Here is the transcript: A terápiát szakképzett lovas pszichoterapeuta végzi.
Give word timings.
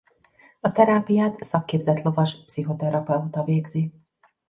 A 0.59 0.71
terápiát 0.71 1.43
szakképzett 1.43 2.01
lovas 2.01 2.43
pszichoterapeuta 2.45 3.43
végzi. 3.43 3.93